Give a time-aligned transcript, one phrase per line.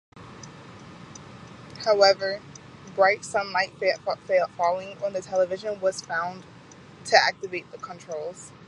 [1.85, 2.39] However,
[2.95, 3.73] bright sunlight
[4.57, 6.43] falling on the television was found
[7.05, 8.51] to activate the controls.